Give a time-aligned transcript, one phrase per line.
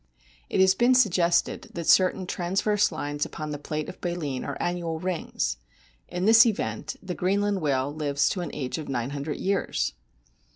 [0.49, 4.99] It has been suggested that certain transverse lines upon the plates of baleen are annual
[4.99, 5.57] rings.
[6.07, 9.93] In this event the Greenland whale lives to an age of nine hundred years